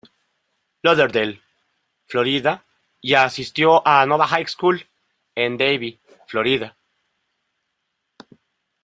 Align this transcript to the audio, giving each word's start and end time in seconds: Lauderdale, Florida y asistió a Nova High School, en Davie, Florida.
Lauderdale, 0.81 1.41
Florida 2.07 2.65
y 3.01 3.13
asistió 3.13 3.87
a 3.87 4.03
Nova 4.07 4.25
High 4.25 4.47
School, 4.47 4.83
en 5.35 5.57
Davie, 5.59 5.99
Florida. 6.25 6.75